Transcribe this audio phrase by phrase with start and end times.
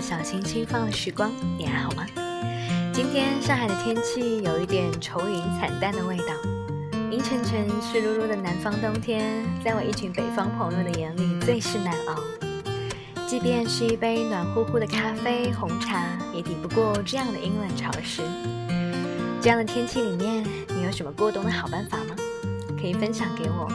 [0.00, 2.06] 小清新放的时光，你还好吗？
[2.92, 6.34] 今天上海的天气有一点愁云惨淡的味道，
[7.10, 12.16] 阴沉沉、湿漉漉的南方冬天，在我一群北方朋友的眼里最是难熬。
[13.26, 18.22] 即便是一杯暖乎乎的咖啡、红茶，也抵不过这样的阴冷潮湿。
[19.40, 22.16] 这样的天气里面，你有什么过冬的好办法吗？
[22.80, 23.68] 可以分享给我，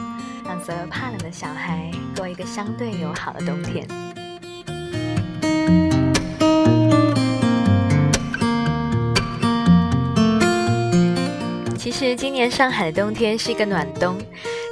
[0.44, 3.88] 让所有怕冷的小孩过一个相对友好的冬天。
[11.96, 14.18] 实今年上海的冬天是一个暖冬，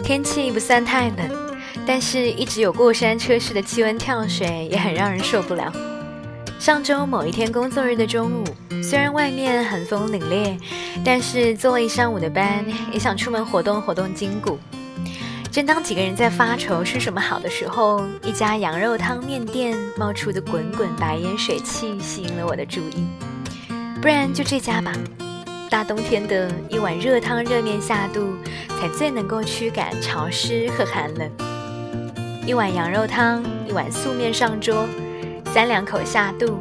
[0.03, 1.55] 天气不算太冷，
[1.85, 5.71] 但是一直有过山车式的气温跳水也很让人受不了。
[6.59, 8.43] 上周某一天工作日的中午，
[8.83, 10.59] 虽然外面寒风凛冽，
[11.05, 14.59] 但是做了一上午的班，也想出门活动活动筋骨。
[15.49, 23.05] 正当几个人在发愁吃什么好的时候，一家羊肉汤面店冒出的滚滚白烟水汽吸引了我的注意。
[24.01, 24.91] 不然就这家吧，
[25.73, 28.35] 大冬天的一碗热汤热面下肚，
[28.79, 31.27] 才最能够驱赶潮湿和寒冷。
[32.45, 34.87] 一碗羊肉汤，一碗素面上桌。
[35.51, 36.59] 三两口下肚，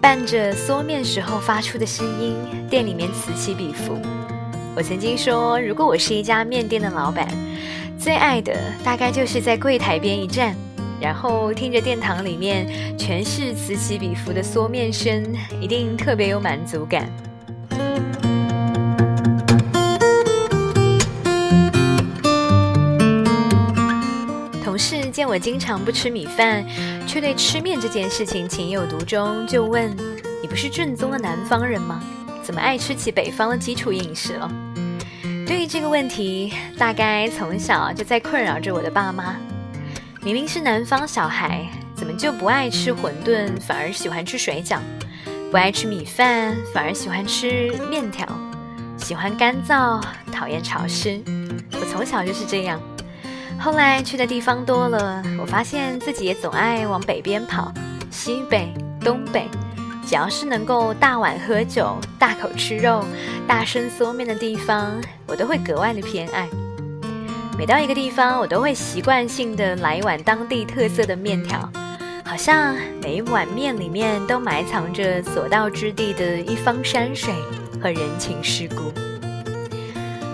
[0.00, 2.36] 伴着嗦面时候发出的声音，
[2.70, 3.98] 店里面此起彼伏。
[4.76, 7.26] 我曾经说，如果我是一家面店的老板，
[7.98, 10.54] 最爱的大概就是在柜台边一站，
[11.00, 15.20] 然后听着殿堂里面全是此起彼伏的嗦面声，
[15.60, 17.10] 一定特别有满足感。
[25.20, 26.64] 见我经常不吃米饭，
[27.06, 29.94] 却对吃面这件事情情有独钟，就问
[30.40, 32.02] ：“你不是正宗的南方人吗？
[32.42, 34.50] 怎么爱吃起北方的基础饮食了？”
[35.46, 39.36] 对于这个问题，大概从小就在困扰着我的爸妈。
[40.22, 44.78] 明明是南方小孩，怎么就不爱吃馄饨，反而喜欢吃水饺；
[45.50, 48.24] 不爱吃米饭，反而喜欢吃面条；
[48.96, 50.02] 喜欢干燥，
[50.32, 51.20] 讨厌潮湿。
[51.72, 52.80] 我从小就是这样。
[53.62, 57.70] 后来去的地方多了，我发现自己也总爱往北边跑，
[58.10, 58.72] 西北、
[59.02, 59.46] 东北，
[60.06, 63.04] 只要是能够大碗喝酒、大口吃肉、
[63.46, 66.48] 大声嗦面的地方，我都会格外的偏爱。
[67.58, 71.70] 每到一个地方，我都会习惯性的来一碗当地特色的面条，
[72.24, 77.34] 好像每一碗面里面都埋藏着所到之地的一方山水
[77.82, 78.90] 和人情世故。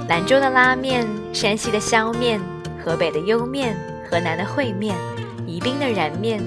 [0.09, 2.41] 兰州的拉面，山西的削面。
[2.87, 3.77] 河北的莜面，
[4.09, 4.95] 河南的烩面，
[5.45, 6.41] 宜宾的燃面，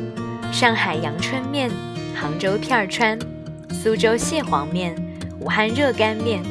[0.53, 1.69] 上海阳春面，
[2.15, 3.19] 杭州片川，
[3.69, 4.95] 苏州蟹黄面，
[5.41, 6.41] 武汉热干面，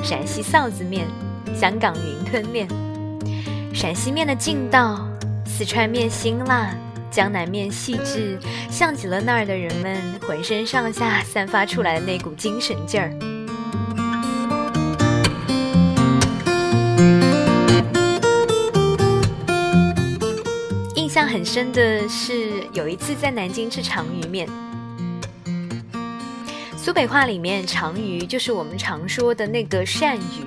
[0.00, 1.08] 陕西臊子面，
[1.56, 2.68] 香港云吞面，
[3.74, 5.04] 陕西面的劲道，
[5.44, 6.72] 四川面辛辣，
[7.10, 8.38] 江南面细致，
[8.70, 13.12] 像极了那儿的人们浑身上下散发出来的那股精神劲儿。
[21.32, 24.46] 很深的是，有一次在南京吃长鱼面。
[26.76, 30.44] 苏北话里面，长鱼就是我们常说的那个鳝鱼。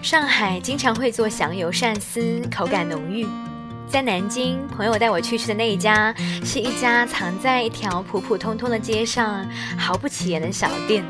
[0.00, 3.26] 上海经常会做响油鳝丝，口感浓郁。
[3.88, 6.14] 在南京，朋友带我去吃的那一家，
[6.44, 9.44] 是一家藏在一条普普通通的街上、
[9.76, 11.04] 毫不起眼的小店。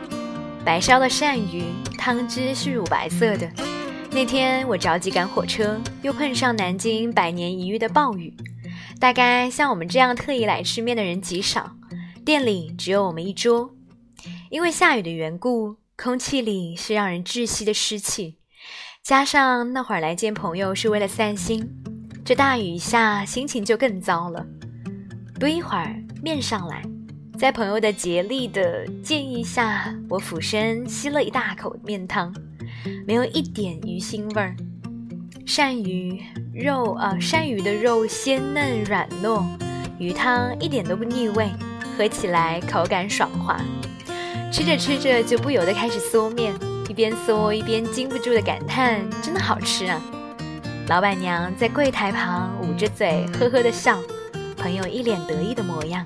[0.64, 1.64] 白烧的鳝鱼，
[1.98, 3.46] 汤汁是乳白色的。
[4.10, 8.32] 那天我着急赶火车，又碰上南京百年一遇的暴雨。
[8.98, 11.76] 大概像我们这样特意来吃面的人极少，
[12.24, 13.70] 店里只有我们一桌。
[14.50, 18.38] 因为下雨的缘故，空气里是让人窒息的湿气，
[19.02, 21.68] 加上那会儿来见朋友是为了散心，
[22.24, 24.46] 这大雨一下心情就更糟了。
[25.38, 26.82] 不一会儿，面上来，
[27.38, 32.34] 在朋友的竭力的建议下，我俯身吸了一大口面汤，
[33.06, 34.56] 没有一点鱼腥味儿。
[35.46, 36.20] 鳝鱼
[36.52, 39.44] 肉啊，鳝鱼的肉鲜嫩软糯，
[39.96, 41.48] 鱼汤一点都不腻味，
[41.96, 43.56] 喝起来口感爽滑。
[44.50, 46.52] 吃着吃着就不由得开始嗦面，
[46.88, 50.02] 一边嗦一边禁不住的感叹：“真的好吃啊！”
[50.88, 54.00] 老板娘在柜台旁捂着嘴呵呵的笑，
[54.56, 56.04] 朋友一脸得意的模样。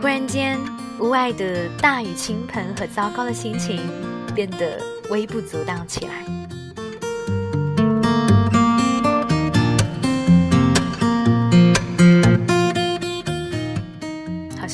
[0.00, 0.56] 忽然间，
[1.00, 3.80] 屋外的大雨倾盆和糟糕的心情
[4.32, 4.80] 变得
[5.10, 6.47] 微不足道起来。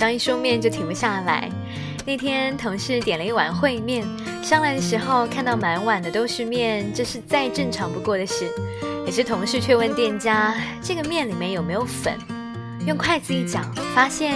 [0.04, 1.50] 刚一说面就停不下来。
[2.04, 4.06] 那天同事点了一碗烩面，
[4.42, 8.46] 上来的时候看到满碗的都是面，这是再正常不过的事。
[9.06, 10.54] 可是同事却问店家
[10.84, 12.18] ：“这个面里面有没有粉？”
[12.86, 13.62] 用筷子一搅，
[13.94, 14.34] 发现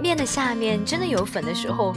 [0.00, 1.92] 面的下面真的有粉的时候，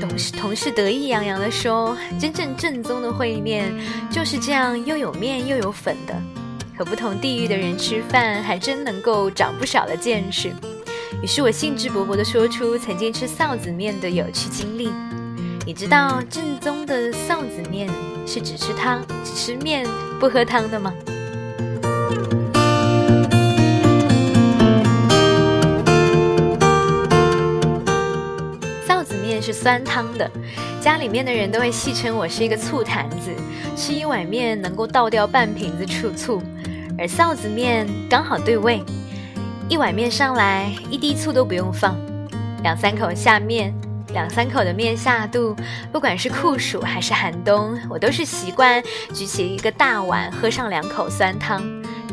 [0.00, 3.74] 同事同事得意洋洋地说：“真正正宗的烩面
[4.08, 6.14] 就是这样，又有面又有粉的。”
[6.78, 10.52] 和不同地域的人吃饭，还真能够长不少的见识。
[11.22, 14.90] 于是我兴致勃勃地说出曾经吃臊子面的有趣经历。
[15.64, 17.88] 你知道正宗的臊子面
[18.26, 19.86] 是只吃汤、只吃面
[20.18, 20.92] 不喝汤的吗？
[28.84, 30.28] 臊子面是酸汤的，
[30.80, 33.30] 家里面的人都会戏称我是一个醋坛子，
[33.76, 36.42] 吃一碗面能够倒掉半瓶子醋醋，
[36.98, 38.82] 而臊子面刚好对味。
[39.68, 41.96] 一碗面上来，一滴醋都不用放，
[42.62, 43.74] 两三口下面，
[44.12, 45.56] 两三口的面下肚，
[45.90, 48.82] 不管是酷暑还是寒冬，我都是习惯
[49.14, 51.62] 举起一个大碗喝上两口酸汤，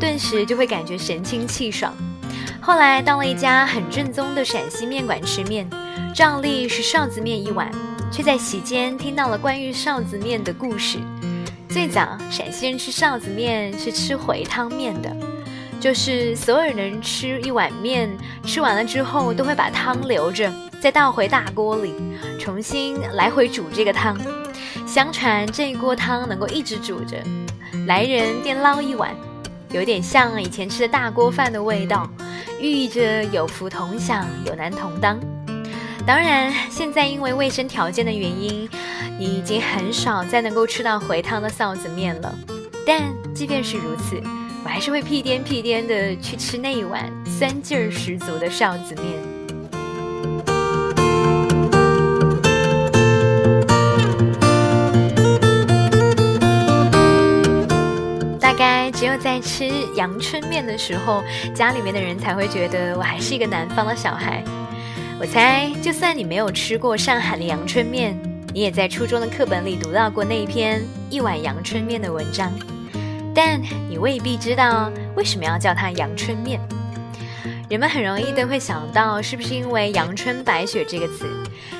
[0.00, 1.92] 顿时就会感觉神清气爽。
[2.62, 5.68] 后来到了一家很正宗的陕西面馆吃面，
[6.14, 7.70] 照例是臊子面一碗，
[8.10, 10.98] 却在席间听到了关于臊子面的故事。
[11.68, 15.14] 最早陕西人吃臊子面是吃回汤面的。
[15.80, 21.94] 就是所有人吃一碗面，吃完了之后都会把汤留着，再倒回大锅里，
[22.38, 24.16] 重新来回煮这个汤。
[24.86, 27.16] 相传这一锅汤能够一直煮着，
[27.86, 29.14] 来人便捞一碗，
[29.70, 32.08] 有点像以前吃的大锅饭的味道，
[32.60, 35.18] 寓意着有福同享，有难同当。
[36.06, 38.68] 当然，现在因为卫生条件的原因，
[39.18, 42.34] 你已经很少再能够吃到回汤的臊子面了。
[42.86, 43.02] 但
[43.34, 44.20] 即便是如此，
[44.62, 49.06] 我还是会屁颠屁颠的去吃那一碗酸劲儿十足的臊子面。
[58.38, 59.66] 大概只有在吃
[59.96, 61.22] 阳春面的时候，
[61.54, 64.44] 家里面的人才会觉得我还是一个南方的小孩。
[65.18, 68.18] 我猜，就算你没有吃过上海的阳春面，
[68.52, 72.52] 你也在初中的课本里读到过那一篇一碗阳春面的文章。
[73.34, 76.60] 但你未必知道为什么要叫它阳春面。
[77.68, 81.26] 人们很容易都会想到，是不是因为阳春白雪这个词？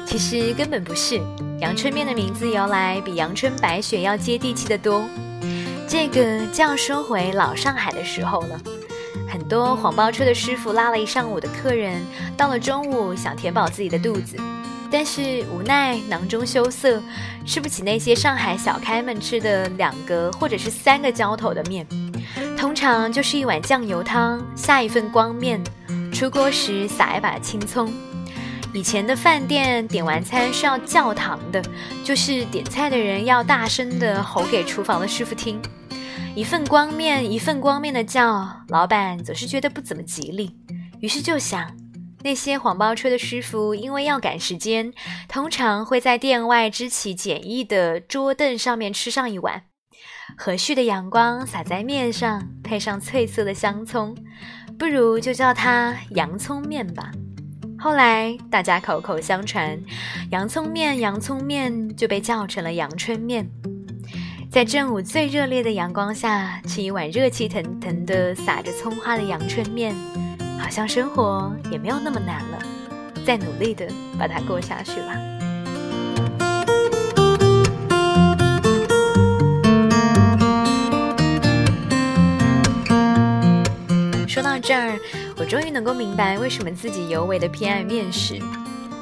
[0.06, 1.20] 其实根本不是。
[1.58, 5.04] 阳春面的名字由来比阳春白雪要接地气得多。
[5.88, 8.60] 这个就要说回老上海的时候了。
[9.28, 12.00] 很多黄包车的师傅拉了一上午的客人，
[12.36, 14.36] 到了中午想填饱自己的肚子。
[14.90, 17.00] 但是无奈囊中羞涩，
[17.46, 21.86] 吃不起那些上海小开们吃的两个或者是三个浇头的面，
[22.58, 25.62] 通常就是一碗酱油汤，下一份光面，
[26.12, 27.92] 出锅时撒一把青葱。
[28.72, 31.62] 以前的饭店点完餐是要叫堂的，
[32.04, 35.60] 就是点菜的人要大声的吼给厨房的师傅听，
[36.34, 40.54] 一份光面一份光面的叫，老板总是觉得不怎么吉利，
[41.00, 41.79] 于是就想。
[42.22, 44.92] 那些黄包车的师傅，因为要赶时间，
[45.28, 49.62] 通常会在店外支起简易的桌凳上面吃上一碗。
[50.36, 54.16] 和煦的阳光洒在面上，配上翠色的香葱，
[54.78, 57.10] 不如就叫它洋葱面吧。
[57.78, 59.82] 后来大家口口相传，
[60.30, 63.50] 洋葱面，洋葱面就被叫成了阳春面。
[64.50, 69.94] 在正午最热烈的阳光下，吃一碗热气腾腾的撒着葱花的阳春面。
[70.60, 72.58] 好像生活也没有那么难了，
[73.26, 73.88] 再努力的
[74.18, 75.16] 把它过下去吧。
[84.28, 84.96] 说到这儿，
[85.36, 88.38] 我终于能够明白为什么自己尤为的偏爱面食。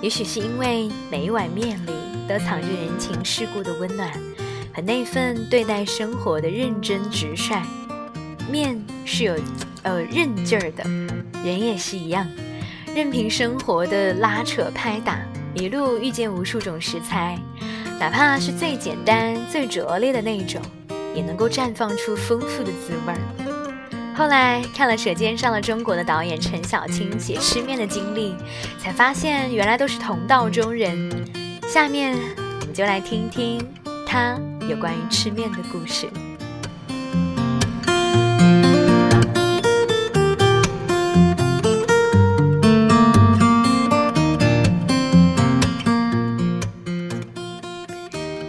[0.00, 1.92] 也许是因为每一碗面里
[2.26, 4.10] 都藏着人情世故的温暖
[4.72, 7.60] 和那份对待生活的认真直率。
[8.50, 9.36] 面是有。
[9.84, 10.82] 呃，韧劲儿的
[11.44, 12.28] 人也是一样，
[12.94, 15.20] 任凭生活的拉扯拍打，
[15.54, 17.38] 一路遇见无数种食材，
[17.98, 20.60] 哪怕是最简单、最拙劣的那种，
[21.14, 24.14] 也能够绽放出丰富的滋味儿。
[24.16, 28.34] 后来看了《舌尖上的中国》的导演陈小青写吃面的经历，
[28.80, 31.24] 才发现原来都是同道中人。
[31.66, 33.64] 下面我们就来听听
[34.04, 34.36] 他
[34.68, 36.08] 有关于吃面的故事。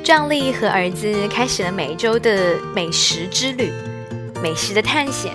[0.09, 3.71] 壮丽和儿子开始了每一周的美食之旅，
[4.41, 5.31] 美食的探险。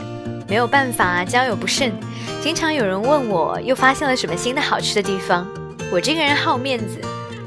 [0.49, 1.93] 没有办法，交友不慎，
[2.43, 5.47] 经常有人问我又发现了什么新的好吃的地方。
[5.93, 7.00] 我这个人好面子，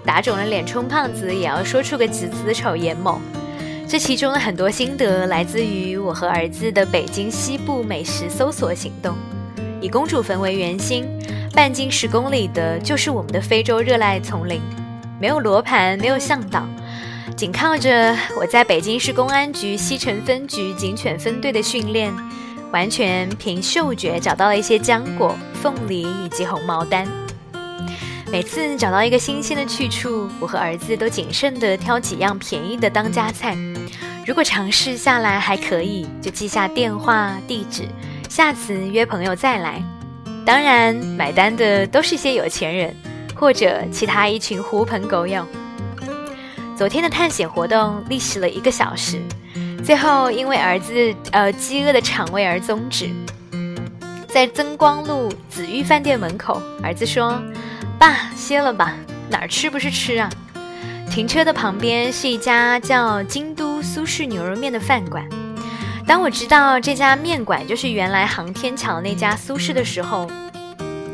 [0.06, 3.20] 打肿了脸充胖子也要说出个子丑寅卯。
[3.86, 9.14] 这其中的很多心得来自于我和儿子的北京西部美食搜索行动。
[9.82, 11.06] 以公主坟为圆心，
[11.52, 14.62] 半径十公里的就是我们的非洲热带丛林，
[15.20, 16.66] 没有罗盘，没有向导，
[17.38, 22.12] 紧靠着我在北京市公安局西城分局警犬分队的训练，
[22.72, 27.08] 完全凭嗅觉找到了一些浆果、凤梨以及红毛丹。
[28.32, 33.56] 每次找到一个新鲜的去处，我和儿子都谨慎地挑几样便宜的当家菜。
[34.26, 37.84] 如果尝试下来还可以，就记下电话地址，
[38.28, 39.80] 下次约朋友再来。
[40.44, 42.96] 当然，买单的都是些有钱人，
[43.36, 45.46] 或者其他一群狐朋狗友。
[46.78, 49.20] 昨天的探险活动历时了一个小时，
[49.84, 50.94] 最后因为儿子
[51.32, 53.10] 呃饥饿的肠胃而终止。
[54.28, 57.42] 在增光路紫玉饭店门口，儿子说
[57.98, 58.94] ：“爸，歇了吧，
[59.28, 60.30] 哪儿吃不是吃啊？”
[61.10, 63.82] 停车的旁边是一家叫京都。
[63.82, 65.28] 苏式牛肉面的饭馆。
[66.06, 70.30] 当我知道这家面馆就是原来航天桥那家苏式的时候，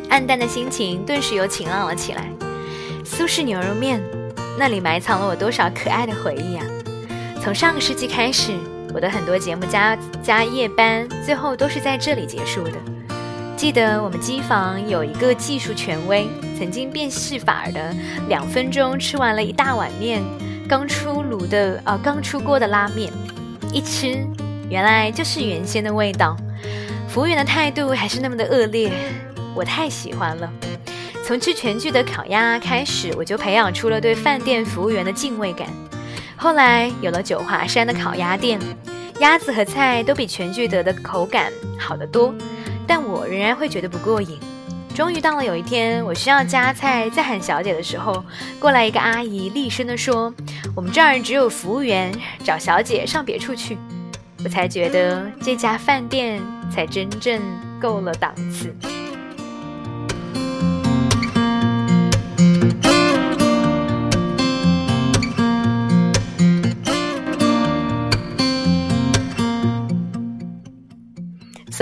[0.09, 2.29] 暗淡的心情顿时又晴朗了起来。
[3.05, 4.01] 苏式牛肉面，
[4.57, 6.65] 那里埋藏了我多少可爱的回忆啊！
[7.41, 8.53] 从上个世纪开始，
[8.93, 12.73] 我的很多节目加加夜班，最后都是在这里结束的。
[13.57, 17.93] 记得我们机房有一个技术权威，曾经变戏法的，
[18.27, 20.21] 两分钟吃完了一大碗面。
[20.67, 23.11] 刚出炉的啊，刚出锅的拉面，
[23.71, 24.25] 一吃，
[24.69, 26.37] 原来就是原先的味道。
[27.07, 28.91] 服务员的态度还是那么的恶劣，
[29.53, 30.51] 我太喜欢了。
[31.25, 35.69] 从吃全聚德烤鸭开始，我就培养出了对饭店服务员的敬畏感。
[36.35, 38.59] 后来有了九华山的烤鸭店，
[39.19, 41.49] 鸭子和菜都比全聚德的口感
[41.79, 42.35] 好得多，
[42.85, 44.37] 但我仍然会觉得不过瘾。
[44.93, 48.21] 终于到了有一天，我需要加菜再喊小姐的时候，
[48.59, 50.31] 过来一个阿姨厉声地说
[50.75, 52.13] ：“我们这儿只有服务员，
[52.43, 53.77] 找小姐上别处去。”
[54.43, 57.41] 我才觉得这家饭店才真正
[57.79, 58.75] 够了档次。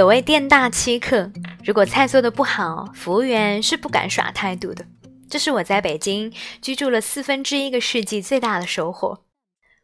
[0.01, 1.31] 所谓店大欺客。
[1.63, 4.83] 如果菜做的不好，服务员是不敢耍态度的。
[5.29, 9.19] 这是我在北京居住了四分之一个世纪最大的收获。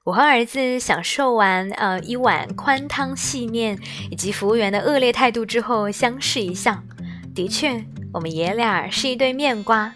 [0.05, 3.77] 我和儿子享受完呃一碗宽汤细面
[4.09, 6.81] 以及服务员的恶劣态度之后，相视一笑。
[7.35, 9.93] 的确，我们爷俩是一对面瓜。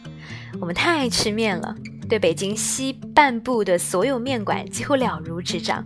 [0.60, 1.74] 我们太爱吃面了，
[2.08, 5.84] 对北京西半部的所有面馆几乎了如指掌。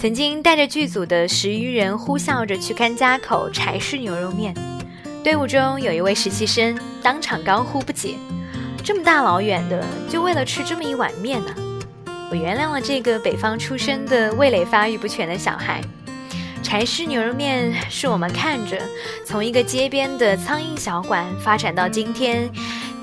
[0.00, 4.54] 曾经带着剧组的十余人呼啸着去甘家口柴氏牛肉面。
[5.22, 8.14] 队伍中有一位实习生，当场高呼不解
[8.82, 11.54] ：“这么大老远的，就为了吃这么一碗面呢？”
[12.32, 15.82] 我原谅了这个北方出生的味蕾发育不全的小孩。
[16.62, 18.80] 柴氏牛肉面是我们看着
[19.26, 22.50] 从一个街边的苍蝇小馆发展到今天，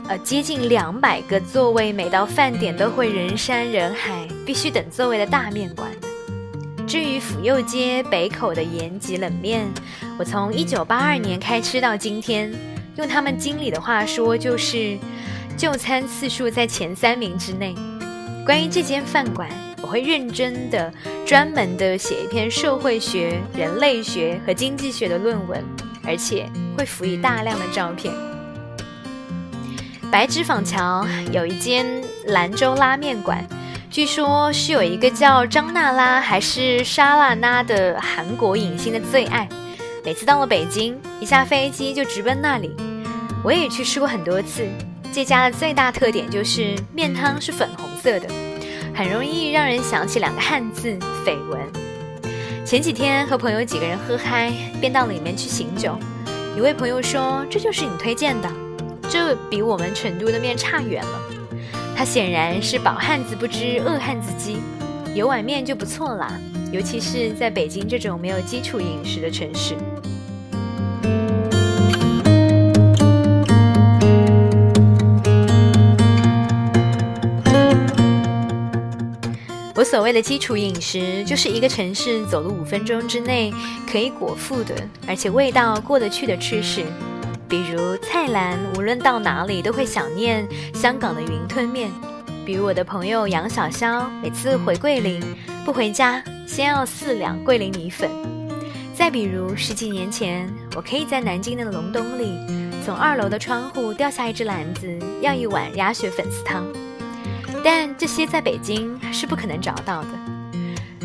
[0.07, 5.91] 呃，接近两百个座位，每到饭点都会人山人海，必须等座位的大面馆。
[6.87, 9.67] 至于府右街北口的延吉冷面，
[10.17, 12.49] 我从一九八二年开吃到今天，
[12.95, 14.97] 用他们经理的话说，就是
[15.57, 17.75] 就餐次数在前三名之内。
[18.45, 19.49] 关于这间饭馆，
[19.81, 20.91] 我会认真的、
[21.25, 25.61] 专门的写一篇社会学、人类学和经济学的论文，
[26.05, 28.13] 而且会辅以大量的照片。
[30.09, 31.85] 白纸坊桥有一间
[32.27, 33.45] 兰州拉面馆。
[33.89, 39.47] 据说是有一个叫张娜拉还是莎拉娜的韩国影星的最爱，
[40.03, 42.75] 每次到了北京，一下飞机就直奔那里。
[43.43, 44.67] 我也去吃过很多次。
[45.11, 48.27] 这家的最大特点就是面汤是粉红色的，
[48.93, 50.89] 很容易让人想起两个汉字
[51.25, 51.59] “绯闻”。
[52.65, 54.51] 前几天和朋友几个人喝嗨，
[54.81, 55.97] 便到里面去醒酒。
[56.55, 58.49] 一位朋友说：“这就是你推荐的，
[59.09, 61.21] 这比我们成都的面差远了。”
[61.97, 64.57] 他显然是饱汉子不知饿汉子饥，
[65.15, 66.39] 有碗面就不错啦，
[66.71, 69.75] 尤其是在北京这种没有基础饮食的城市。
[79.73, 83.51] 我所谓的基础饮食，就是一个城市走路五分钟之内
[83.91, 84.75] 可以果腹的，
[85.07, 86.83] 而且味道过得去的吃食。
[87.49, 91.89] 比如蔡澜，无论到哪里都会想念香港的云吞面；
[92.45, 95.23] 比如我的朋友杨小潇，每次回桂林
[95.63, 98.09] 不回家，先要四两桂林米粉；
[98.93, 102.37] 再比如十几年前，我可以在南京的隆冬里，
[102.85, 106.65] 从二楼的窗户掉下一只篮子，要一碗鸭血粉丝汤。
[107.63, 110.09] 但这些在北京是不可能找到的。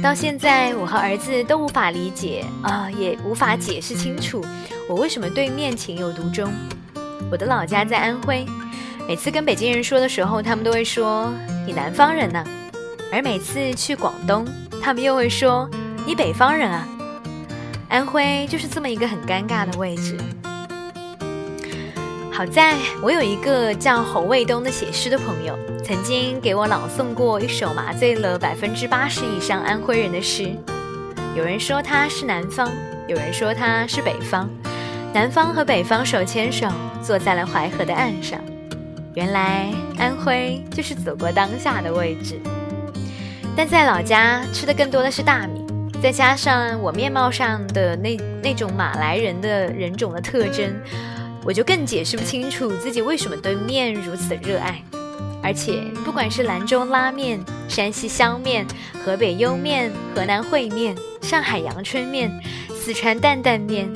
[0.03, 4.45] 到现在，我和儿子都无法理解啊，也无法解释清楚
[4.89, 6.53] 我为什么对面情有独钟。
[7.31, 8.45] 我的老家在安徽，
[9.07, 11.33] 每次跟北京人说的时候，他们都会说
[11.65, 12.43] 你南方人呢；
[13.13, 14.45] 而每次去广东，
[14.83, 15.71] 他们又会说
[16.05, 16.85] 你北方人啊。
[17.89, 20.19] 安徽就是这么一个很尴尬的位置。
[22.35, 30.51] 好在我有一个叫侯卫东的写诗的朋友，曾经给我朗诵过一首麻醉了百分之八十以上安徽人的诗。
[31.37, 32.71] 有人说他是南方，
[33.07, 34.49] 有人说他是北方。
[35.13, 36.67] 南方和北方手牵手
[37.03, 38.41] 坐在了淮河的岸上。
[39.13, 42.41] 原来安徽就是走过当下的位置。
[43.55, 45.67] 但在老家吃的更多的是大米，
[46.03, 50.75] 再加上我面貌上的那那种马来人的人种的特征。
[51.45, 54.81] 我就更解释不清楚自己为什么对面如此热爱，
[55.43, 58.65] 而且不管是兰州拉面、山西香面、
[59.05, 62.31] 河北莜面、河南烩面、上海阳春面、
[62.75, 63.93] 四川担担面、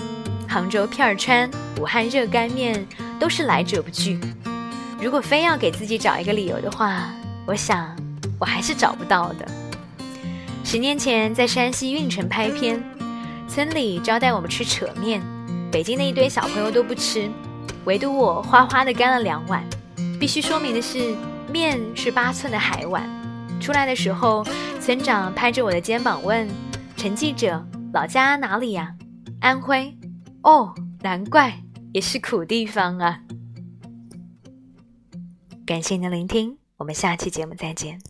[0.49, 1.49] 杭州片儿川、
[1.81, 2.85] 武汉热干面，
[3.21, 4.19] 都是来者不拒。
[5.01, 7.13] 如果非要给自己找一个理由的话，
[7.47, 7.95] 我想
[8.41, 9.47] 我还是找不到的。
[10.65, 12.83] 十年前在山西运城拍片，
[13.49, 15.23] 村里招待我们吃扯面。
[15.77, 17.31] 北京的一堆小朋友都不吃，
[17.85, 19.63] 唯独我哗哗的干了两碗。
[20.19, 21.15] 必须说明的是，
[21.53, 23.07] 面是八寸的海碗。
[23.61, 24.43] 出来的时候，
[24.81, 26.49] 村长拍着我的肩膀问
[26.97, 28.97] ：“陈记者，老家哪里呀
[29.43, 29.95] ？”“安徽。
[30.45, 33.21] ”“哦，难怪，也是苦地方啊。”
[35.67, 38.01] 感谢您的聆听，我们下期节目再见。